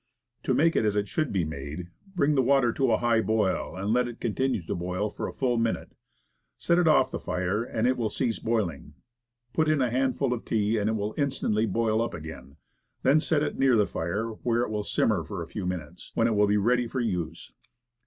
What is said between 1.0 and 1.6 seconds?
should be